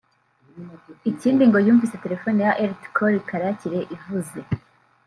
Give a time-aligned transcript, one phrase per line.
[1.11, 4.39] Ikindi ngo yumvise telefone ya Lt Col Karakire ivuze